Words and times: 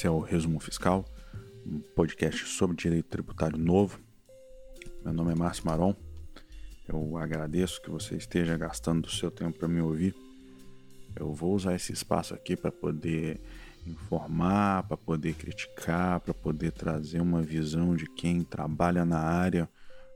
Esse 0.00 0.06
é 0.06 0.10
o 0.10 0.18
Resumo 0.18 0.58
Fiscal, 0.60 1.04
um 1.66 1.78
podcast 1.94 2.46
sobre 2.46 2.74
direito 2.74 3.10
tributário 3.10 3.58
novo. 3.58 4.00
Meu 5.04 5.12
nome 5.12 5.32
é 5.32 5.34
Márcio 5.34 5.66
Maron. 5.66 5.94
Eu 6.88 7.18
agradeço 7.18 7.82
que 7.82 7.90
você 7.90 8.16
esteja 8.16 8.56
gastando 8.56 9.04
o 9.04 9.10
seu 9.10 9.30
tempo 9.30 9.58
para 9.58 9.68
me 9.68 9.82
ouvir. 9.82 10.16
Eu 11.14 11.34
vou 11.34 11.54
usar 11.54 11.74
esse 11.74 11.92
espaço 11.92 12.32
aqui 12.32 12.56
para 12.56 12.72
poder 12.72 13.42
informar, 13.86 14.84
para 14.84 14.96
poder 14.96 15.34
criticar, 15.34 16.18
para 16.20 16.32
poder 16.32 16.72
trazer 16.72 17.20
uma 17.20 17.42
visão 17.42 17.94
de 17.94 18.06
quem 18.06 18.42
trabalha 18.42 19.04
na 19.04 19.18
área 19.18 19.68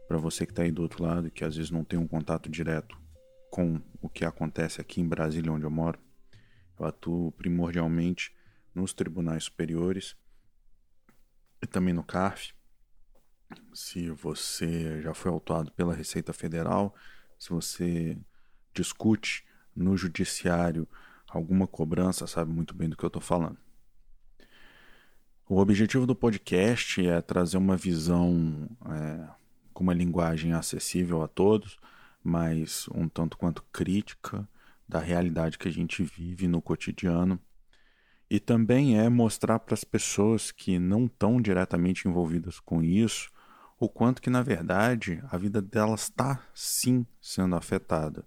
para 0.08 0.16
você 0.16 0.46
que 0.46 0.52
está 0.52 0.62
aí 0.62 0.72
do 0.72 0.80
outro 0.80 1.04
lado 1.04 1.30
que 1.30 1.44
às 1.44 1.56
vezes 1.56 1.70
não 1.70 1.84
tem 1.84 1.98
um 1.98 2.08
contato 2.08 2.48
direto 2.48 2.96
com 3.50 3.78
o 4.00 4.08
que 4.08 4.24
acontece 4.24 4.80
aqui 4.80 5.02
em 5.02 5.06
Brasília, 5.06 5.52
onde 5.52 5.66
eu 5.66 5.70
moro. 5.70 5.98
Eu 6.80 6.86
atuo 6.86 7.32
primordialmente 7.32 8.32
nos 8.74 8.92
tribunais 8.92 9.44
superiores 9.44 10.16
e 11.62 11.66
também 11.66 11.94
no 11.94 12.02
CARF. 12.02 12.52
Se 13.72 14.10
você 14.10 15.00
já 15.02 15.14
foi 15.14 15.30
autuado 15.30 15.70
pela 15.72 15.94
Receita 15.94 16.32
Federal, 16.32 16.94
se 17.38 17.50
você 17.50 18.18
discute 18.72 19.44
no 19.74 19.96
judiciário 19.96 20.88
alguma 21.28 21.66
cobrança, 21.66 22.26
sabe 22.26 22.52
muito 22.52 22.74
bem 22.74 22.88
do 22.88 22.96
que 22.96 23.04
eu 23.04 23.08
estou 23.08 23.22
falando. 23.22 23.58
O 25.46 25.58
objetivo 25.58 26.06
do 26.06 26.14
podcast 26.14 27.06
é 27.06 27.20
trazer 27.20 27.58
uma 27.58 27.76
visão 27.76 28.68
é, 28.86 29.28
com 29.72 29.82
uma 29.82 29.92
linguagem 29.92 30.52
acessível 30.52 31.22
a 31.22 31.28
todos, 31.28 31.78
mas 32.22 32.88
um 32.94 33.08
tanto 33.08 33.36
quanto 33.36 33.62
crítica 33.64 34.48
da 34.88 34.98
realidade 35.00 35.58
que 35.58 35.68
a 35.68 35.72
gente 35.72 36.02
vive 36.02 36.48
no 36.48 36.62
cotidiano 36.62 37.38
e 38.30 38.40
também 38.40 38.98
é 38.98 39.08
mostrar 39.08 39.58
para 39.58 39.74
as 39.74 39.84
pessoas 39.84 40.50
que 40.50 40.78
não 40.78 41.06
estão 41.06 41.40
diretamente 41.40 42.08
envolvidas 42.08 42.58
com 42.60 42.82
isso 42.82 43.30
o 43.78 43.88
quanto 43.88 44.22
que, 44.22 44.30
na 44.30 44.42
verdade, 44.42 45.22
a 45.30 45.36
vida 45.36 45.60
delas 45.60 46.02
está 46.02 46.42
sim 46.54 47.06
sendo 47.20 47.54
afetada. 47.56 48.24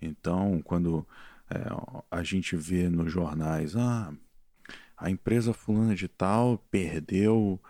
Então, 0.00 0.60
quando 0.62 1.06
é, 1.50 1.58
a 2.10 2.22
gente 2.22 2.56
vê 2.56 2.88
nos 2.88 3.12
jornais, 3.12 3.76
ah, 3.76 4.12
a 4.96 5.10
empresa 5.10 5.52
fulana 5.52 5.94
de 5.94 6.08
tal 6.08 6.58
perdeu 6.70 7.60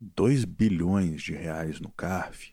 2 0.00 0.44
bilhões 0.44 1.22
de 1.22 1.34
reais 1.34 1.80
no 1.80 1.90
CARF. 1.90 2.52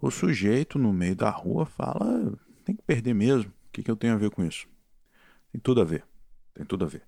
O 0.00 0.10
sujeito 0.10 0.78
no 0.78 0.92
meio 0.92 1.16
da 1.16 1.30
rua 1.30 1.64
fala, 1.64 2.36
tem 2.64 2.74
que 2.74 2.82
perder 2.82 3.14
mesmo. 3.14 3.50
O 3.50 3.72
que, 3.72 3.82
que 3.82 3.90
eu 3.90 3.96
tenho 3.96 4.14
a 4.14 4.18
ver 4.18 4.30
com 4.30 4.44
isso? 4.44 4.66
Tem 5.52 5.60
tudo 5.60 5.80
a 5.80 5.84
ver. 5.84 6.04
Tem 6.52 6.64
tudo 6.64 6.84
a 6.84 6.88
ver. 6.88 7.02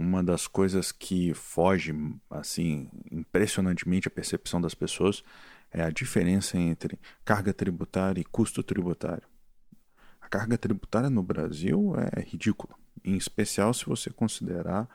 Uma 0.00 0.22
das 0.22 0.46
coisas 0.46 0.92
que 0.92 1.34
foge, 1.34 1.92
assim, 2.30 2.88
impressionantemente 3.10 4.06
a 4.06 4.10
percepção 4.12 4.60
das 4.60 4.72
pessoas 4.72 5.24
é 5.72 5.82
a 5.82 5.90
diferença 5.90 6.56
entre 6.56 6.96
carga 7.24 7.52
tributária 7.52 8.20
e 8.20 8.24
custo 8.24 8.62
tributário. 8.62 9.26
A 10.20 10.28
carga 10.28 10.56
tributária 10.56 11.10
no 11.10 11.20
Brasil 11.20 11.94
é 12.14 12.20
ridícula, 12.20 12.76
em 13.04 13.16
especial 13.16 13.74
se 13.74 13.86
você 13.86 14.08
considerar 14.08 14.88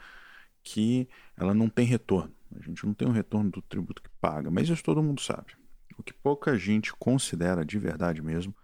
que 0.64 1.10
ela 1.36 1.54
não 1.54 1.68
tem 1.68 1.86
retorno. 1.86 2.34
A 2.56 2.64
gente 2.64 2.86
não 2.86 2.94
tem 2.94 3.06
um 3.06 3.12
retorno 3.12 3.52
do 3.52 3.62
tributo 3.62 4.02
que 4.02 4.10
paga, 4.22 4.50
mas 4.50 4.70
isso 4.70 4.82
todo 4.82 5.04
mundo 5.04 5.20
sabe. 5.20 5.58
O 5.98 6.02
que 6.02 6.14
pouca 6.14 6.58
gente 6.58 6.94
considera 6.94 7.66
de 7.66 7.78
verdade 7.78 8.22
mesmo 8.22 8.56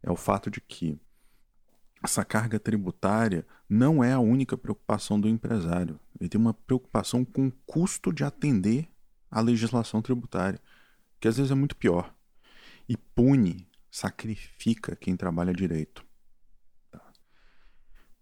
é 0.00 0.08
o 0.12 0.16
fato 0.16 0.48
de 0.48 0.60
que 0.60 0.96
essa 2.02 2.24
carga 2.24 2.58
tributária 2.58 3.46
não 3.68 4.02
é 4.02 4.12
a 4.12 4.20
única 4.20 4.56
preocupação 4.56 5.20
do 5.20 5.28
empresário. 5.28 5.98
Ele 6.20 6.28
tem 6.28 6.40
uma 6.40 6.54
preocupação 6.54 7.24
com 7.24 7.48
o 7.48 7.52
custo 7.66 8.12
de 8.12 8.24
atender 8.24 8.88
à 9.30 9.40
legislação 9.40 10.00
tributária, 10.00 10.60
que 11.20 11.26
às 11.26 11.36
vezes 11.36 11.50
é 11.50 11.54
muito 11.54 11.76
pior. 11.76 12.14
E 12.88 12.96
pune, 12.96 13.68
sacrifica 13.90 14.94
quem 14.94 15.16
trabalha 15.16 15.52
direito. 15.52 16.04
Tá. 16.90 17.02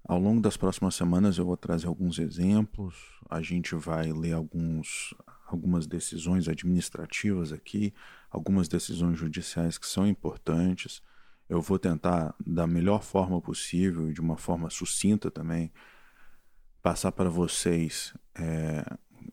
Ao 0.05 0.19
longo 0.19 0.41
das 0.41 0.57
próximas 0.57 0.95
semanas 0.95 1.37
eu 1.37 1.45
vou 1.45 1.57
trazer 1.57 1.87
alguns 1.87 2.19
exemplos, 2.19 2.95
a 3.29 3.43
gente 3.43 3.75
vai 3.75 4.11
ler 4.11 4.33
alguns, 4.33 5.15
algumas 5.47 5.87
decisões 5.87 6.49
administrativas 6.49 7.53
aqui, 7.53 7.93
algumas 8.31 8.69
decisões 8.69 9.19
judiciais 9.19 9.77
que 9.77 9.87
são 9.87 10.07
importantes 10.07 11.03
eu 11.49 11.61
vou 11.61 11.79
tentar, 11.79 12.35
da 12.45 12.67
melhor 12.67 13.03
forma 13.03 13.41
possível, 13.41 14.13
de 14.13 14.21
uma 14.21 14.37
forma 14.37 14.69
sucinta 14.69 15.31
também, 15.31 15.73
passar 16.83 17.13
para 17.13 17.29
vocês 17.29 18.15
é, 18.35 18.85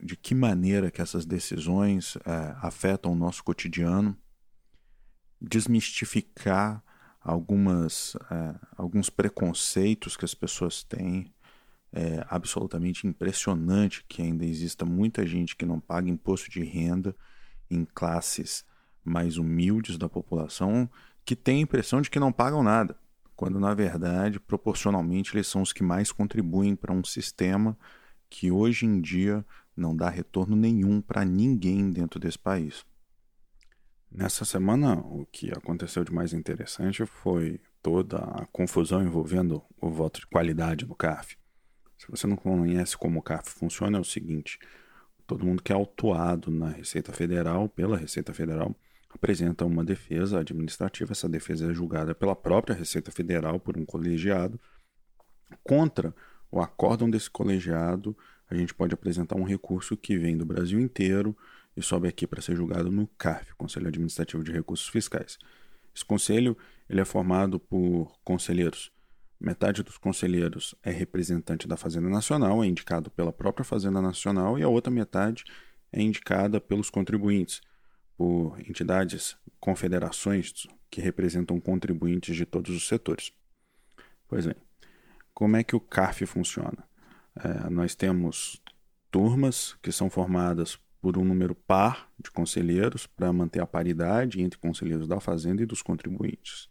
de 0.02 0.16
que 0.16 0.34
maneira 0.34 0.90
que 0.90 1.00
essas 1.00 1.24
decisões 1.24 2.16
é, 2.24 2.56
afetam 2.62 3.12
o 3.12 3.16
nosso 3.16 3.42
cotidiano, 3.42 4.16
desmistificar 5.40 6.82
algumas, 7.20 8.16
é, 8.30 8.54
alguns 8.76 9.10
preconceitos 9.10 10.16
que 10.16 10.24
as 10.24 10.34
pessoas 10.34 10.82
têm. 10.84 11.32
É 11.96 12.26
absolutamente 12.28 13.06
impressionante 13.06 14.04
que 14.08 14.20
ainda 14.20 14.44
exista 14.44 14.84
muita 14.84 15.24
gente 15.24 15.54
que 15.54 15.64
não 15.64 15.78
paga 15.78 16.10
imposto 16.10 16.50
de 16.50 16.64
renda 16.64 17.14
em 17.70 17.84
classes 17.84 18.64
mais 19.04 19.36
humildes 19.36 19.96
da 19.96 20.08
população 20.08 20.90
que 21.24 21.34
têm 21.34 21.58
a 21.58 21.62
impressão 21.62 22.00
de 22.00 22.10
que 22.10 22.20
não 22.20 22.32
pagam 22.32 22.62
nada, 22.62 22.96
quando 23.34 23.58
na 23.58 23.74
verdade, 23.74 24.38
proporcionalmente, 24.38 25.34
eles 25.34 25.46
são 25.46 25.62
os 25.62 25.72
que 25.72 25.82
mais 25.82 26.12
contribuem 26.12 26.76
para 26.76 26.92
um 26.92 27.02
sistema 27.02 27.76
que 28.28 28.50
hoje 28.50 28.86
em 28.86 29.00
dia 29.00 29.44
não 29.76 29.96
dá 29.96 30.08
retorno 30.08 30.54
nenhum 30.56 31.00
para 31.00 31.24
ninguém 31.24 31.90
dentro 31.90 32.20
desse 32.20 32.38
país. 32.38 32.84
Nessa 34.10 34.44
semana, 34.44 34.94
o 34.98 35.26
que 35.26 35.50
aconteceu 35.50 36.04
de 36.04 36.12
mais 36.12 36.32
interessante 36.32 37.04
foi 37.04 37.60
toda 37.82 38.18
a 38.18 38.46
confusão 38.46 39.02
envolvendo 39.02 39.62
o 39.80 39.90
voto 39.90 40.20
de 40.20 40.26
qualidade 40.26 40.86
no 40.86 40.94
CAF. 40.94 41.36
Se 41.98 42.08
você 42.08 42.26
não 42.26 42.36
conhece 42.36 42.96
como 42.96 43.18
o 43.18 43.22
CAF 43.22 43.50
funciona, 43.50 43.98
é 43.98 44.00
o 44.00 44.04
seguinte: 44.04 44.58
todo 45.26 45.44
mundo 45.44 45.62
que 45.62 45.72
é 45.72 45.74
autuado 45.74 46.50
na 46.50 46.68
Receita 46.68 47.12
Federal, 47.12 47.68
pela 47.68 47.96
Receita 47.96 48.32
Federal, 48.32 48.74
apresenta 49.14 49.64
uma 49.64 49.84
defesa 49.84 50.40
administrativa. 50.40 51.12
Essa 51.12 51.28
defesa 51.28 51.70
é 51.70 51.74
julgada 51.74 52.14
pela 52.14 52.34
própria 52.34 52.74
Receita 52.74 53.10
Federal 53.10 53.60
por 53.60 53.78
um 53.78 53.84
colegiado. 53.84 54.60
Contra 55.62 56.14
o 56.50 56.60
acórdão 56.60 57.08
desse 57.08 57.30
colegiado, 57.30 58.16
a 58.50 58.54
gente 58.54 58.74
pode 58.74 58.92
apresentar 58.92 59.36
um 59.36 59.44
recurso 59.44 59.96
que 59.96 60.18
vem 60.18 60.36
do 60.36 60.44
Brasil 60.44 60.80
inteiro 60.80 61.36
e 61.76 61.82
sobe 61.82 62.08
aqui 62.08 62.26
para 62.26 62.42
ser 62.42 62.56
julgado 62.56 62.90
no 62.90 63.06
CARF, 63.18 63.54
Conselho 63.56 63.88
Administrativo 63.88 64.42
de 64.42 64.52
Recursos 64.52 64.88
Fiscais. 64.88 65.38
Esse 65.94 66.04
conselho 66.04 66.56
ele 66.88 67.00
é 67.00 67.04
formado 67.04 67.58
por 67.58 68.12
conselheiros. 68.24 68.92
Metade 69.40 69.82
dos 69.82 69.96
conselheiros 69.96 70.74
é 70.82 70.90
representante 70.90 71.66
da 71.66 71.76
Fazenda 71.76 72.08
Nacional, 72.08 72.62
é 72.62 72.66
indicado 72.66 73.10
pela 73.10 73.32
própria 73.32 73.64
Fazenda 73.64 74.00
Nacional, 74.00 74.58
e 74.58 74.62
a 74.62 74.68
outra 74.68 74.92
metade 74.92 75.44
é 75.92 76.00
indicada 76.00 76.60
pelos 76.60 76.90
contribuintes 76.90 77.60
por 78.16 78.58
entidades, 78.60 79.36
confederações 79.58 80.66
que 80.90 81.00
representam 81.00 81.60
contribuintes 81.60 82.36
de 82.36 82.46
todos 82.46 82.74
os 82.74 82.86
setores. 82.86 83.32
Pois 84.28 84.46
bem, 84.46 84.56
como 85.32 85.56
é 85.56 85.64
que 85.64 85.74
o 85.74 85.80
CARF 85.80 86.24
funciona? 86.26 86.84
É, 87.36 87.68
nós 87.68 87.94
temos 87.94 88.62
turmas 89.10 89.76
que 89.82 89.90
são 89.90 90.08
formadas 90.08 90.78
por 91.00 91.18
um 91.18 91.24
número 91.24 91.54
par 91.54 92.10
de 92.18 92.30
conselheiros 92.30 93.06
para 93.06 93.32
manter 93.32 93.60
a 93.60 93.66
paridade 93.66 94.40
entre 94.40 94.58
conselheiros 94.58 95.06
da 95.06 95.20
Fazenda 95.20 95.62
e 95.62 95.66
dos 95.66 95.82
contribuintes. 95.82 96.68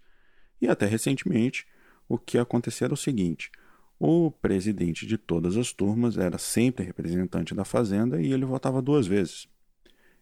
E 0.59 0.67
até 0.67 0.85
recentemente, 0.85 1.67
o 2.07 2.17
que 2.17 2.37
acontecia 2.37 2.85
era 2.85 2.93
o 2.93 2.97
seguinte: 2.97 3.51
o 3.99 4.31
presidente 4.31 5.05
de 5.05 5.17
todas 5.17 5.55
as 5.55 5.71
turmas 5.71 6.17
era 6.17 6.37
sempre 6.37 6.83
representante 6.83 7.53
da 7.53 7.63
Fazenda 7.63 8.21
e 8.21 8.33
ele 8.33 8.45
votava 8.45 8.81
duas 8.81 9.05
vezes. 9.05 9.47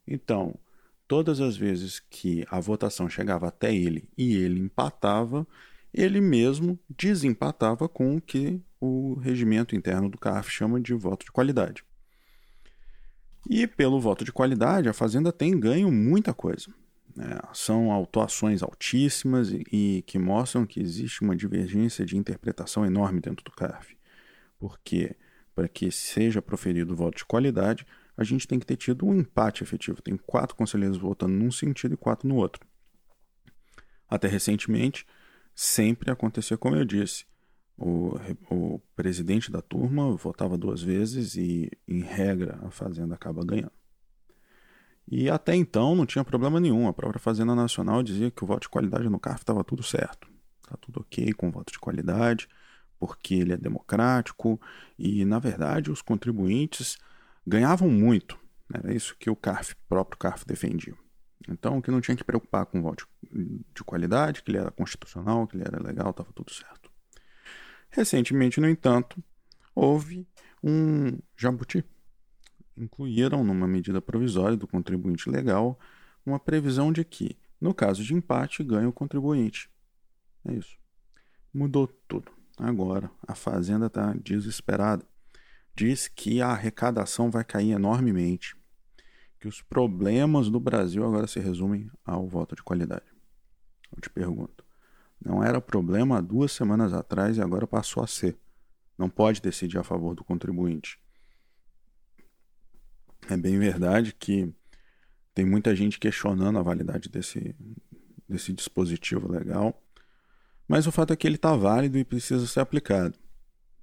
Então, 0.05 0.55
todas 1.11 1.41
as 1.41 1.57
vezes 1.57 1.99
que 1.99 2.45
a 2.49 2.57
votação 2.61 3.09
chegava 3.09 3.45
até 3.45 3.75
ele 3.75 4.07
e 4.17 4.37
ele 4.37 4.61
empatava, 4.61 5.45
ele 5.93 6.21
mesmo 6.21 6.79
desempatava 6.89 7.89
com 7.89 8.15
o 8.15 8.21
que 8.21 8.61
o 8.79 9.15
regimento 9.15 9.75
interno 9.75 10.07
do 10.07 10.17
CAF 10.17 10.49
chama 10.49 10.79
de 10.79 10.93
voto 10.93 11.25
de 11.25 11.31
qualidade. 11.33 11.83
E 13.49 13.67
pelo 13.67 13.99
voto 13.99 14.23
de 14.23 14.31
qualidade, 14.31 14.87
a 14.87 14.93
Fazenda 14.93 15.33
tem 15.33 15.59
ganho 15.59 15.91
muita 15.91 16.33
coisa. 16.33 16.73
É, 17.19 17.45
são 17.51 17.91
autuações 17.91 18.63
altíssimas 18.63 19.51
e, 19.51 19.65
e, 19.69 20.03
que 20.03 20.17
mostram 20.17 20.65
que 20.65 20.79
existe 20.79 21.23
uma 21.23 21.35
divergência 21.35 22.05
de 22.05 22.15
interpretação 22.15 22.85
enorme 22.85 23.19
dentro 23.19 23.43
do 23.43 23.51
CAF. 23.51 23.97
Porque, 24.57 25.13
para 25.53 25.67
que 25.67 25.91
seja 25.91 26.41
proferido 26.41 26.93
o 26.93 26.95
voto 26.95 27.17
de 27.17 27.25
qualidade, 27.25 27.85
a 28.21 28.23
gente 28.23 28.47
tem 28.47 28.59
que 28.59 28.65
ter 28.65 28.77
tido 28.77 29.05
um 29.05 29.15
empate 29.15 29.63
efetivo. 29.63 30.01
Tem 30.01 30.15
quatro 30.15 30.55
conselheiros 30.55 30.97
votando 30.97 31.33
num 31.33 31.51
sentido 31.51 31.93
e 31.93 31.97
quatro 31.97 32.27
no 32.27 32.35
outro. 32.35 32.65
Até 34.07 34.27
recentemente, 34.27 35.05
sempre 35.55 36.11
acontecia 36.11 36.57
como 36.57 36.75
eu 36.75 36.85
disse. 36.85 37.25
o, 37.77 38.15
o 38.49 38.79
presidente 38.95 39.51
da 39.51 39.61
turma 39.61 40.15
votava 40.15 40.57
duas 40.57 40.81
vezes 40.81 41.35
e, 41.35 41.69
em 41.87 42.01
regra, 42.01 42.59
a 42.63 42.69
Fazenda 42.69 43.15
acaba 43.15 43.43
ganhando. 43.43 43.71
E 45.09 45.29
até 45.29 45.55
então 45.55 45.95
não 45.95 46.05
tinha 46.05 46.23
problema 46.23 46.59
nenhum. 46.59 46.87
A 46.87 46.93
própria 46.93 47.19
Fazenda 47.19 47.55
Nacional 47.55 48.03
dizia 48.03 48.29
que 48.29 48.43
o 48.43 48.47
voto 48.47 48.61
de 48.63 48.69
qualidade 48.69 49.09
no 49.09 49.19
CARF 49.19 49.41
estava 49.41 49.63
tudo 49.63 49.83
certo. 49.83 50.29
Está 50.63 50.77
tudo 50.77 51.01
ok 51.01 51.33
com 51.33 51.49
o 51.49 51.51
voto 51.51 51.73
de 51.73 51.79
qualidade, 51.79 52.47
porque 52.99 53.33
ele 53.33 53.53
é 53.53 53.57
democrático 53.57 54.61
e, 54.97 55.25
na 55.25 55.39
verdade, 55.39 55.91
os 55.91 56.01
contribuintes 56.01 56.97
ganhavam 57.45 57.89
muito. 57.89 58.39
Era 58.73 58.93
isso 58.93 59.15
que 59.17 59.29
o 59.29 59.35
CARF, 59.35 59.75
próprio 59.87 60.17
CARF 60.17 60.45
defendia. 60.45 60.95
Então, 61.49 61.81
que 61.81 61.91
não 61.91 62.01
tinha 62.01 62.15
que 62.15 62.23
preocupar 62.23 62.65
com 62.65 62.79
o 62.79 62.81
voto 62.81 63.07
de 63.73 63.83
qualidade, 63.83 64.43
que 64.43 64.51
ele 64.51 64.59
era 64.59 64.71
constitucional, 64.71 65.47
que 65.47 65.57
ele 65.57 65.63
era 65.65 65.81
legal, 65.81 66.11
estava 66.11 66.31
tudo 66.33 66.51
certo. 66.51 66.89
Recentemente, 67.89 68.61
no 68.61 68.69
entanto, 68.69 69.21
houve 69.75 70.27
um 70.63 71.17
jabuti 71.35 71.83
incluíram 72.77 73.43
numa 73.43 73.67
medida 73.67 74.01
provisória 74.01 74.57
do 74.57 74.67
contribuinte 74.67 75.29
legal 75.29 75.79
uma 76.25 76.39
previsão 76.39 76.91
de 76.91 77.03
que, 77.03 77.37
no 77.59 77.73
caso 77.73 78.03
de 78.03 78.13
empate, 78.13 78.63
ganha 78.63 78.87
o 78.87 78.93
contribuinte. 78.93 79.69
É 80.45 80.53
isso. 80.53 80.77
Mudou 81.53 81.87
tudo. 82.07 82.31
Agora 82.57 83.09
a 83.27 83.35
Fazenda 83.35 83.87
está 83.87 84.13
desesperada. 84.13 85.05
Diz 85.75 86.07
que 86.07 86.41
a 86.41 86.49
arrecadação 86.49 87.31
vai 87.31 87.43
cair 87.43 87.71
enormemente, 87.71 88.55
que 89.39 89.47
os 89.47 89.61
problemas 89.61 90.49
do 90.49 90.59
Brasil 90.59 91.05
agora 91.05 91.27
se 91.27 91.39
resumem 91.39 91.89
ao 92.05 92.27
voto 92.27 92.55
de 92.55 92.63
qualidade. 92.63 93.05
Eu 93.95 94.01
te 94.01 94.09
pergunto, 94.09 94.63
não 95.23 95.43
era 95.43 95.61
problema 95.61 96.17
há 96.17 96.21
duas 96.21 96.51
semanas 96.51 96.93
atrás 96.93 97.37
e 97.37 97.41
agora 97.41 97.67
passou 97.67 98.03
a 98.03 98.07
ser. 98.07 98.37
Não 98.97 99.09
pode 99.09 99.41
decidir 99.41 99.77
a 99.77 99.83
favor 99.83 100.15
do 100.15 100.23
contribuinte. 100.23 100.99
É 103.29 103.37
bem 103.37 103.57
verdade 103.57 104.13
que 104.13 104.53
tem 105.33 105.45
muita 105.45 105.75
gente 105.75 105.99
questionando 105.99 106.57
a 106.59 106.63
validade 106.63 107.09
desse, 107.09 107.55
desse 108.27 108.51
dispositivo 108.51 109.31
legal, 109.31 109.81
mas 110.67 110.87
o 110.87 110.91
fato 110.91 111.13
é 111.13 111.15
que 111.15 111.27
ele 111.27 111.35
está 111.35 111.55
válido 111.55 111.97
e 111.97 112.03
precisa 112.03 112.45
ser 112.47 112.59
aplicado. 112.59 113.17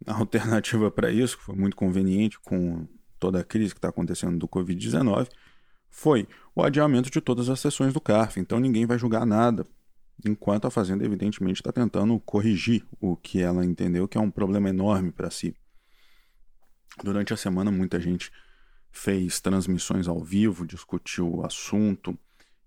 A 0.06 0.14
alternativa 0.14 0.90
para 0.90 1.10
isso, 1.10 1.38
que 1.38 1.44
foi 1.44 1.56
muito 1.56 1.76
conveniente 1.76 2.38
com 2.40 2.86
toda 3.18 3.40
a 3.40 3.44
crise 3.44 3.72
que 3.72 3.78
está 3.78 3.88
acontecendo 3.88 4.38
do 4.38 4.48
Covid-19, 4.48 5.28
foi 5.90 6.28
o 6.54 6.62
adiamento 6.62 7.10
de 7.10 7.20
todas 7.20 7.48
as 7.48 7.60
sessões 7.60 7.92
do 7.92 8.00
CARF. 8.00 8.38
Então 8.38 8.60
ninguém 8.60 8.86
vai 8.86 8.98
julgar 8.98 9.26
nada, 9.26 9.66
enquanto 10.24 10.66
a 10.66 10.70
Fazenda, 10.70 11.04
evidentemente, 11.04 11.60
está 11.60 11.72
tentando 11.72 12.18
corrigir 12.20 12.84
o 13.00 13.16
que 13.16 13.40
ela 13.40 13.64
entendeu 13.64 14.06
que 14.06 14.18
é 14.18 14.20
um 14.20 14.30
problema 14.30 14.68
enorme 14.68 15.10
para 15.10 15.30
si. 15.30 15.54
Durante 17.02 17.32
a 17.32 17.36
semana, 17.36 17.70
muita 17.70 18.00
gente 18.00 18.32
fez 18.90 19.40
transmissões 19.40 20.08
ao 20.08 20.22
vivo, 20.22 20.66
discutiu 20.66 21.36
o 21.36 21.46
assunto 21.46 22.18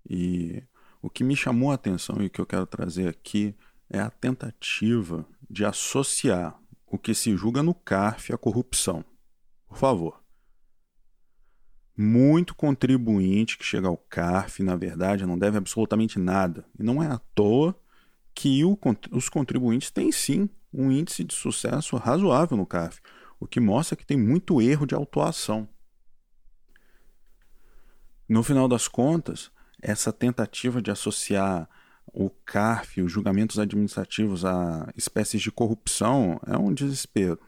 e 0.08 0.62
o 1.00 1.10
que 1.10 1.24
me 1.24 1.36
chamou 1.36 1.70
a 1.70 1.74
atenção 1.74 2.22
e 2.22 2.30
que 2.30 2.40
eu 2.40 2.46
quero 2.46 2.64
trazer 2.64 3.08
aqui 3.08 3.54
é 3.90 4.00
a 4.00 4.08
tentativa 4.08 5.26
de 5.50 5.64
associar 5.64 6.58
o 6.92 6.98
que 6.98 7.14
se 7.14 7.34
julga 7.34 7.62
no 7.62 7.74
CARF 7.74 8.34
à 8.34 8.36
corrupção. 8.36 9.02
Por 9.66 9.78
favor. 9.78 10.22
Muito 11.96 12.54
contribuinte 12.54 13.56
que 13.56 13.64
chega 13.64 13.88
ao 13.88 13.96
CARF, 13.96 14.62
na 14.62 14.76
verdade, 14.76 15.24
não 15.24 15.38
deve 15.38 15.56
absolutamente 15.56 16.18
nada. 16.18 16.66
E 16.78 16.82
não 16.82 17.02
é 17.02 17.06
à 17.06 17.18
toa 17.34 17.74
que 18.34 18.62
o, 18.62 18.78
os 19.10 19.30
contribuintes 19.30 19.90
têm 19.90 20.12
sim 20.12 20.50
um 20.70 20.92
índice 20.92 21.24
de 21.24 21.34
sucesso 21.34 21.96
razoável 21.96 22.58
no 22.58 22.66
CARF, 22.66 23.00
o 23.40 23.46
que 23.46 23.58
mostra 23.58 23.96
que 23.96 24.04
tem 24.04 24.18
muito 24.18 24.60
erro 24.60 24.86
de 24.86 24.94
autuação. 24.94 25.66
No 28.28 28.42
final 28.42 28.68
das 28.68 28.86
contas, 28.86 29.50
essa 29.80 30.12
tentativa 30.12 30.82
de 30.82 30.90
associar 30.90 31.68
o 32.12 32.28
CARF, 32.28 33.00
os 33.00 33.10
julgamentos 33.10 33.58
administrativos 33.58 34.44
a 34.44 34.92
espécies 34.94 35.40
de 35.40 35.50
corrupção 35.50 36.38
é 36.46 36.56
um 36.58 36.72
desespero. 36.72 37.40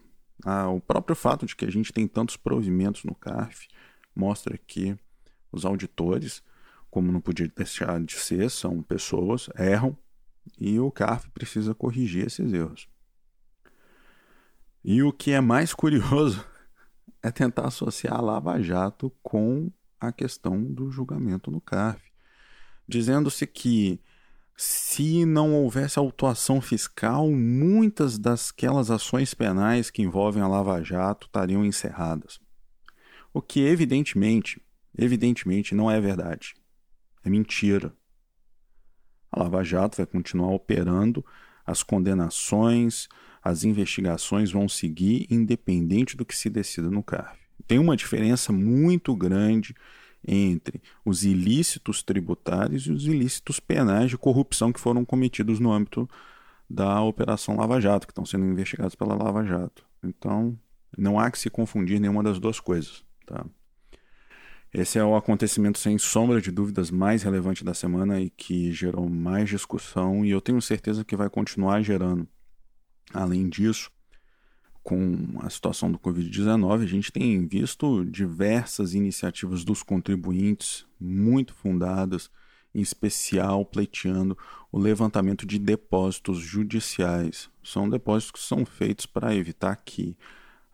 Ah, 0.44 0.68
o 0.68 0.80
próprio 0.80 1.14
fato 1.14 1.44
de 1.44 1.54
que 1.54 1.64
a 1.64 1.70
gente 1.70 1.92
tem 1.92 2.08
tantos 2.08 2.36
provimentos 2.36 3.04
no 3.04 3.14
CARF 3.14 3.68
mostra 4.16 4.56
que 4.56 4.96
os 5.52 5.64
auditores, 5.64 6.42
como 6.90 7.12
não 7.12 7.20
podia 7.20 7.50
deixar 7.54 8.02
de 8.02 8.14
ser, 8.14 8.50
são 8.50 8.82
pessoas, 8.82 9.48
erram 9.56 9.96
e 10.58 10.78
o 10.80 10.90
CARF 10.90 11.30
precisa 11.30 11.74
corrigir 11.74 12.26
esses 12.26 12.52
erros. 12.52 12.88
E 14.82 15.02
o 15.02 15.12
que 15.12 15.32
é 15.32 15.40
mais 15.40 15.74
curioso 15.74 16.44
é 17.22 17.30
tentar 17.30 17.66
associar 17.66 18.14
a 18.14 18.20
Lava 18.20 18.60
Jato 18.62 19.10
com 19.22 19.70
a 20.00 20.12
questão 20.12 20.62
do 20.62 20.90
julgamento 20.90 21.50
no 21.50 21.60
CARF, 21.60 22.02
dizendo-se 22.86 23.46
que 23.46 24.00
se 24.56 25.24
não 25.24 25.52
houvesse 25.52 25.98
autuação 25.98 26.60
fiscal, 26.60 27.28
muitas 27.30 28.18
dasquelas 28.18 28.90
ações 28.90 29.34
penais 29.34 29.90
que 29.90 30.02
envolvem 30.02 30.42
a 30.42 30.48
Lava 30.48 30.82
Jato 30.82 31.26
estariam 31.26 31.64
encerradas. 31.64 32.38
O 33.32 33.42
que 33.42 33.60
evidentemente, 33.60 34.62
evidentemente 34.96 35.74
não 35.74 35.90
é 35.90 36.00
verdade. 36.00 36.54
É 37.24 37.28
mentira. 37.28 37.92
A 39.32 39.42
Lava 39.42 39.64
Jato 39.64 39.96
vai 39.96 40.06
continuar 40.06 40.50
operando, 40.52 41.24
as 41.66 41.82
condenações, 41.82 43.08
as 43.42 43.64
investigações 43.64 44.52
vão 44.52 44.68
seguir 44.68 45.26
independente 45.28 46.16
do 46.16 46.24
que 46.24 46.36
se 46.36 46.48
decida 46.48 46.90
no 46.90 47.02
CARF. 47.02 47.36
Tem 47.66 47.78
uma 47.78 47.96
diferença 47.96 48.52
muito 48.52 49.16
grande 49.16 49.74
entre 50.26 50.82
os 51.04 51.24
ilícitos 51.24 52.02
tributários 52.02 52.86
e 52.86 52.92
os 52.92 53.06
ilícitos 53.06 53.60
penais 53.60 54.10
de 54.10 54.18
corrupção 54.18 54.72
que 54.72 54.80
foram 54.80 55.04
cometidos 55.04 55.60
no 55.60 55.72
âmbito 55.72 56.08
da 56.68 57.02
Operação 57.02 57.56
Lava 57.56 57.80
Jato, 57.80 58.06
que 58.06 58.12
estão 58.12 58.24
sendo 58.24 58.46
investigados 58.46 58.94
pela 58.94 59.14
Lava 59.14 59.44
Jato. 59.44 59.84
Então, 60.02 60.58
não 60.96 61.18
há 61.18 61.30
que 61.30 61.38
se 61.38 61.50
confundir 61.50 62.00
nenhuma 62.00 62.22
das 62.22 62.38
duas 62.38 62.58
coisas. 62.58 63.04
Tá? 63.26 63.44
Esse 64.72 64.98
é 64.98 65.04
o 65.04 65.14
acontecimento, 65.14 65.78
sem 65.78 65.96
sombra 65.98 66.40
de 66.40 66.50
dúvidas, 66.50 66.90
mais 66.90 67.22
relevante 67.22 67.62
da 67.62 67.74
semana 67.74 68.20
e 68.20 68.30
que 68.30 68.72
gerou 68.72 69.08
mais 69.08 69.48
discussão, 69.48 70.24
e 70.24 70.30
eu 70.30 70.40
tenho 70.40 70.60
certeza 70.60 71.04
que 71.04 71.14
vai 71.14 71.30
continuar 71.30 71.80
gerando. 71.82 72.26
Além 73.12 73.48
disso, 73.48 73.90
com 74.84 75.38
a 75.40 75.48
situação 75.48 75.90
do 75.90 75.98
Covid-19, 75.98 76.82
a 76.82 76.86
gente 76.86 77.10
tem 77.10 77.46
visto 77.46 78.04
diversas 78.04 78.92
iniciativas 78.92 79.64
dos 79.64 79.82
contribuintes 79.82 80.86
muito 81.00 81.54
fundadas, 81.54 82.30
em 82.74 82.82
especial 82.82 83.64
pleiteando 83.64 84.36
o 84.70 84.78
levantamento 84.78 85.46
de 85.46 85.58
depósitos 85.58 86.38
judiciais. 86.38 87.48
São 87.62 87.88
depósitos 87.88 88.32
que 88.32 88.46
são 88.46 88.66
feitos 88.66 89.06
para 89.06 89.34
evitar 89.34 89.74
que 89.76 90.16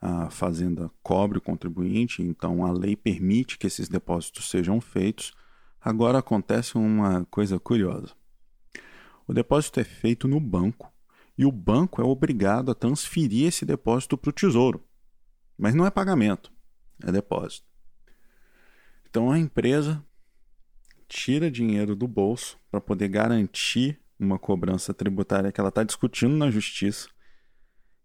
a 0.01 0.29
fazenda 0.29 0.91
cobre 1.05 1.39
o 1.39 1.43
contribuinte, 1.43 2.21
então 2.21 2.67
a 2.67 2.73
lei 2.73 2.97
permite 2.97 3.57
que 3.57 3.69
esses 3.69 3.89
depósitos 3.89 4.51
sejam 4.51 4.81
feitos. 4.81 5.33
Agora 5.81 6.19
acontece 6.19 6.77
uma 6.77 7.25
coisa 7.31 7.61
curiosa. 7.61 8.09
O 9.29 9.33
depósito 9.33 9.79
é 9.79 9.85
feito 9.85 10.27
no 10.27 10.41
banco 10.41 10.91
e 11.41 11.45
o 11.47 11.51
banco 11.51 12.03
é 12.03 12.05
obrigado 12.05 12.71
a 12.71 12.75
transferir 12.75 13.47
esse 13.47 13.65
depósito 13.65 14.19
para 14.19 14.29
o 14.29 14.33
tesouro. 14.33 14.85
Mas 15.57 15.75
não 15.75 15.87
é 15.87 15.91
pagamento, 15.91 16.53
é 17.03 17.11
depósito. 17.11 17.67
Então 19.09 19.33
a 19.33 19.39
empresa 19.39 20.05
tira 21.09 21.51
dinheiro 21.51 21.97
do 21.97 22.07
bolso 22.07 22.59
para 22.71 22.79
poder 22.79 23.09
garantir 23.09 23.99
uma 24.19 24.39
cobrança 24.39 24.93
tributária 24.93 25.51
que 25.51 25.59
ela 25.59 25.71
está 25.71 25.83
discutindo 25.83 26.37
na 26.37 26.51
justiça, 26.51 27.09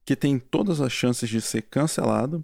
que 0.05 0.15
tem 0.15 0.39
todas 0.39 0.79
as 0.79 0.93
chances 0.93 1.29
de 1.29 1.41
ser 1.41 1.63
cancelado, 1.63 2.41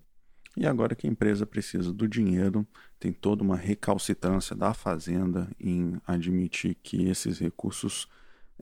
e 0.57 0.67
agora 0.67 0.93
que 0.93 1.07
a 1.07 1.09
empresa 1.09 1.45
precisa 1.45 1.93
do 1.93 2.05
dinheiro, 2.05 2.67
tem 2.99 3.13
toda 3.13 3.41
uma 3.41 3.55
recalcitrância 3.55 4.57
da 4.57 4.73
Fazenda 4.73 5.49
em 5.57 6.01
admitir 6.05 6.75
que 6.83 7.05
esses 7.05 7.39
recursos 7.39 8.09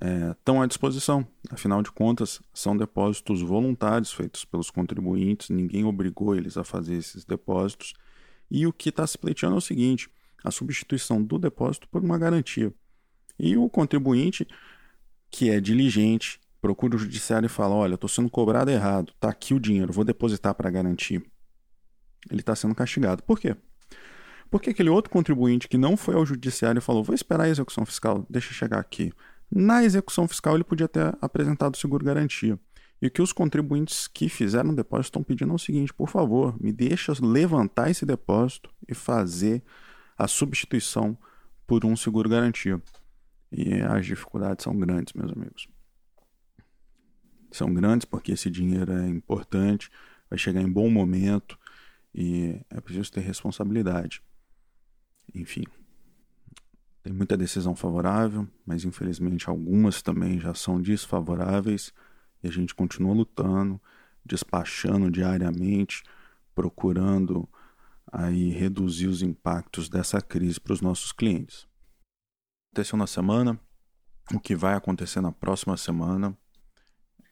é, 0.01 0.31
estão 0.31 0.61
à 0.61 0.65
disposição. 0.65 1.27
Afinal 1.49 1.81
de 1.81 1.91
contas, 1.91 2.41
são 2.53 2.75
depósitos 2.75 3.41
voluntários 3.41 4.13
feitos 4.13 4.45
pelos 4.45 4.71
contribuintes, 4.71 5.49
ninguém 5.49 5.83
obrigou 5.83 6.35
eles 6.35 6.57
a 6.57 6.63
fazer 6.63 6.95
esses 6.95 7.25
depósitos. 7.25 7.93
E 8.49 8.65
o 8.65 8.73
que 8.73 8.89
está 8.89 9.05
se 9.05 9.17
pleiteando 9.17 9.55
é 9.55 9.57
o 9.57 9.61
seguinte: 9.61 10.09
a 10.43 10.51
substituição 10.51 11.21
do 11.21 11.37
depósito 11.37 11.87
por 11.89 12.03
uma 12.03 12.17
garantia. 12.17 12.73
E 13.37 13.57
o 13.57 13.69
contribuinte, 13.69 14.47
que 15.29 15.49
é 15.49 15.59
diligente, 15.59 16.39
procura 16.61 16.95
o 16.95 16.99
judiciário 16.99 17.45
e 17.45 17.49
fala: 17.49 17.75
Olha, 17.75 17.95
estou 17.95 18.09
sendo 18.09 18.29
cobrado 18.29 18.71
errado, 18.71 19.11
está 19.13 19.29
aqui 19.29 19.53
o 19.53 19.59
dinheiro, 19.59 19.93
vou 19.93 20.05
depositar 20.05 20.55
para 20.55 20.69
garantir. 20.69 21.23
Ele 22.29 22.41
está 22.41 22.55
sendo 22.55 22.75
castigado. 22.75 23.23
Por 23.23 23.39
quê? 23.39 23.55
Porque 24.49 24.71
aquele 24.71 24.89
outro 24.89 25.11
contribuinte 25.11 25.67
que 25.67 25.77
não 25.77 25.95
foi 25.95 26.15
ao 26.15 26.25
judiciário 26.25 26.79
e 26.79 26.81
falou: 26.81 27.03
Vou 27.03 27.13
esperar 27.13 27.43
a 27.43 27.49
execução 27.49 27.85
fiscal, 27.85 28.25
deixa 28.29 28.53
chegar 28.53 28.79
aqui. 28.79 29.13
Na 29.51 29.83
execução 29.83 30.27
fiscal, 30.27 30.55
ele 30.55 30.63
podia 30.63 30.87
ter 30.87 31.17
apresentado 31.21 31.77
seguro-garantia. 31.77 32.59
E 33.01 33.07
o 33.07 33.11
que 33.11 33.21
os 33.21 33.31
contribuintes 33.31 34.07
que 34.07 34.27
fizeram 34.27 34.71
o 34.71 34.75
depósito 34.75 35.07
estão 35.07 35.23
pedindo 35.23 35.51
é 35.51 35.55
o 35.55 35.59
seguinte: 35.59 35.93
por 35.93 36.09
favor, 36.09 36.61
me 36.61 36.71
deixa 36.71 37.13
levantar 37.21 37.89
esse 37.89 38.05
depósito 38.05 38.69
e 38.87 38.93
fazer 38.93 39.63
a 40.17 40.27
substituição 40.27 41.17
por 41.65 41.85
um 41.85 41.95
seguro 41.95 42.29
garantia. 42.29 42.81
E 43.51 43.81
as 43.81 44.05
dificuldades 44.05 44.63
são 44.63 44.77
grandes, 44.77 45.13
meus 45.13 45.31
amigos. 45.31 45.67
São 47.51 47.73
grandes 47.73 48.05
porque 48.05 48.33
esse 48.33 48.49
dinheiro 48.49 48.91
é 48.91 49.07
importante, 49.07 49.89
vai 50.29 50.37
chegar 50.37 50.61
em 50.61 50.71
bom 50.71 50.89
momento 50.89 51.57
e 52.13 52.59
é 52.69 52.81
preciso 52.81 53.11
ter 53.11 53.21
responsabilidade. 53.21 54.21
Enfim, 55.33 55.63
tem 57.01 57.13
muita 57.13 57.37
decisão 57.37 57.75
favorável, 57.75 58.47
mas 58.65 58.83
infelizmente 58.83 59.49
algumas 59.49 60.01
também 60.01 60.39
já 60.39 60.53
são 60.53 60.81
desfavoráveis 60.81 61.93
e 62.43 62.47
a 62.47 62.51
gente 62.51 62.75
continua 62.75 63.13
lutando, 63.13 63.81
despachando 64.25 65.09
diariamente, 65.09 66.03
procurando 66.53 67.47
aí 68.11 68.49
reduzir 68.49 69.07
os 69.07 69.21
impactos 69.21 69.87
dessa 69.87 70.21
crise 70.21 70.59
para 70.59 70.73
os 70.73 70.81
nossos 70.81 71.11
clientes. 71.11 71.67
Aconteceu 72.71 72.97
na 72.97 73.07
semana, 73.07 73.59
o 74.33 74.39
que 74.39 74.55
vai 74.55 74.73
acontecer 74.73 75.21
na 75.21 75.31
próxima 75.31 75.77
semana, 75.77 76.37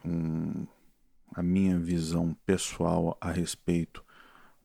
um, 0.05 0.65
a 1.33 1.43
minha 1.43 1.77
visão 1.77 2.36
pessoal 2.45 3.17
a 3.19 3.31
respeito 3.31 4.03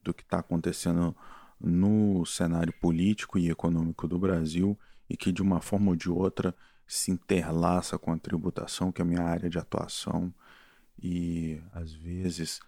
do 0.02 0.14
que 0.14 0.22
está 0.22 0.38
acontecendo 0.38 1.16
no 1.60 2.24
cenário 2.24 2.72
político 2.72 3.38
e 3.38 3.50
econômico 3.50 4.08
do 4.08 4.18
Brasil 4.18 4.78
e 5.12 5.16
que 5.16 5.30
de 5.30 5.42
uma 5.42 5.60
forma 5.60 5.90
ou 5.90 5.96
de 5.96 6.10
outra 6.10 6.56
se 6.86 7.10
interlaça 7.10 7.98
com 7.98 8.12
a 8.12 8.18
tributação, 8.18 8.90
que 8.90 9.02
é 9.02 9.04
a 9.04 9.06
minha 9.06 9.22
área 9.22 9.50
de 9.50 9.58
atuação, 9.58 10.32
e 10.98 11.60
às 11.70 11.92
vezes 11.92 12.60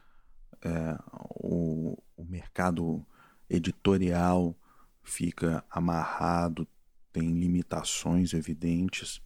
é, 0.60 0.98
o, 1.30 1.96
o 2.14 2.24
mercado 2.26 3.02
editorial 3.48 4.54
fica 5.02 5.64
amarrado, 5.70 6.68
tem 7.10 7.32
limitações 7.32 8.34
evidentes, 8.34 9.22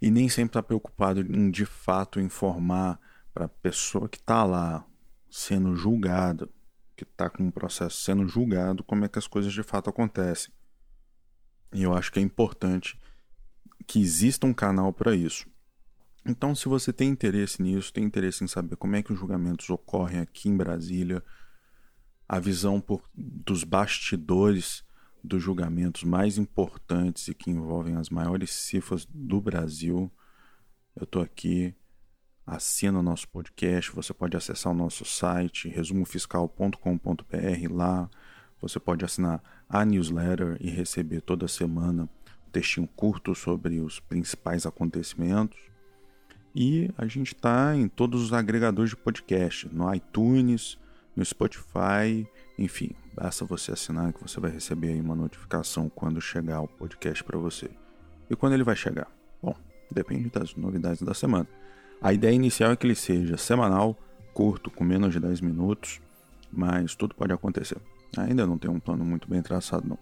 e 0.00 0.08
nem 0.08 0.28
sempre 0.28 0.50
está 0.50 0.62
preocupado 0.62 1.20
em 1.20 1.50
de 1.50 1.66
fato 1.66 2.20
informar 2.20 3.00
para 3.34 3.46
a 3.46 3.48
pessoa 3.48 4.08
que 4.08 4.18
está 4.18 4.44
lá 4.44 4.86
sendo 5.28 5.74
julgada 5.74 6.48
que 6.96 7.04
está 7.04 7.30
com 7.30 7.44
um 7.44 7.50
processo 7.50 7.96
sendo 8.02 8.28
julgado, 8.28 8.84
como 8.84 9.06
é 9.06 9.08
que 9.08 9.18
as 9.18 9.26
coisas 9.26 9.50
de 9.54 9.62
fato 9.62 9.88
acontecem. 9.88 10.52
E 11.72 11.82
eu 11.82 11.94
acho 11.94 12.12
que 12.12 12.18
é 12.18 12.22
importante 12.22 12.98
que 13.86 14.00
exista 14.00 14.46
um 14.46 14.54
canal 14.54 14.92
para 14.92 15.14
isso. 15.14 15.46
Então, 16.24 16.54
se 16.54 16.68
você 16.68 16.92
tem 16.92 17.08
interesse 17.08 17.62
nisso, 17.62 17.92
tem 17.92 18.04
interesse 18.04 18.44
em 18.44 18.46
saber 18.46 18.76
como 18.76 18.96
é 18.96 19.02
que 19.02 19.12
os 19.12 19.18
julgamentos 19.18 19.68
ocorrem 19.70 20.20
aqui 20.20 20.48
em 20.48 20.56
Brasília, 20.56 21.24
a 22.28 22.38
visão 22.38 22.80
por, 22.80 23.02
dos 23.14 23.64
bastidores 23.64 24.84
dos 25.22 25.42
julgamentos 25.42 26.04
mais 26.04 26.38
importantes 26.38 27.28
e 27.28 27.34
que 27.34 27.50
envolvem 27.50 27.96
as 27.96 28.08
maiores 28.08 28.50
cifras 28.50 29.06
do 29.06 29.40
Brasil, 29.40 30.10
eu 30.96 31.04
estou 31.04 31.22
aqui 31.22 31.74
assina 32.50 32.98
o 32.98 33.02
nosso 33.02 33.28
podcast, 33.28 33.92
você 33.92 34.12
pode 34.12 34.36
acessar 34.36 34.72
o 34.72 34.76
nosso 34.76 35.04
site 35.04 35.68
resumofiscal.com.br 35.68 37.72
lá, 37.72 38.10
você 38.60 38.78
pode 38.78 39.04
assinar 39.04 39.42
a 39.68 39.84
newsletter 39.84 40.56
e 40.60 40.68
receber 40.68 41.20
toda 41.20 41.48
semana 41.48 42.04
um 42.04 42.50
textinho 42.50 42.88
curto 42.96 43.34
sobre 43.34 43.80
os 43.80 44.00
principais 44.00 44.66
acontecimentos. 44.66 45.58
E 46.54 46.90
a 46.98 47.06
gente 47.06 47.34
está 47.34 47.76
em 47.76 47.88
todos 47.88 48.22
os 48.22 48.32
agregadores 48.32 48.90
de 48.90 48.96
podcast, 48.96 49.68
no 49.72 49.92
iTunes, 49.94 50.76
no 51.14 51.24
Spotify, 51.24 52.26
enfim, 52.58 52.90
basta 53.14 53.44
você 53.44 53.72
assinar 53.72 54.12
que 54.12 54.22
você 54.22 54.40
vai 54.40 54.50
receber 54.50 54.88
aí 54.88 55.00
uma 55.00 55.14
notificação 55.14 55.88
quando 55.88 56.20
chegar 56.20 56.60
o 56.60 56.68
podcast 56.68 57.22
para 57.24 57.38
você. 57.38 57.70
E 58.28 58.36
quando 58.36 58.54
ele 58.54 58.64
vai 58.64 58.76
chegar? 58.76 59.08
Bom, 59.42 59.54
depende 59.90 60.28
das 60.28 60.54
novidades 60.54 61.02
da 61.02 61.14
semana. 61.14 61.48
A 62.00 62.12
ideia 62.12 62.34
inicial 62.34 62.72
é 62.72 62.76
que 62.76 62.86
ele 62.86 62.94
seja 62.94 63.36
semanal, 63.36 63.96
curto, 64.32 64.70
com 64.70 64.84
menos 64.84 65.12
de 65.12 65.20
10 65.20 65.40
minutos, 65.40 66.00
mas 66.52 66.94
tudo 66.94 67.14
pode 67.14 67.32
acontecer. 67.32 67.78
Ainda 68.16 68.46
não 68.46 68.58
tem 68.58 68.70
um 68.70 68.80
plano 68.80 69.04
muito 69.04 69.28
bem 69.28 69.40
traçado, 69.42 69.88
não. 69.88 69.98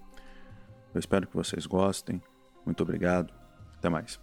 Eu 0.95 0.99
espero 0.99 1.27
que 1.27 1.37
vocês 1.37 1.67
gostem. 1.67 2.23
Muito 2.65 2.83
obrigado. 2.83 3.33
Até 3.77 3.89
mais. 3.89 4.19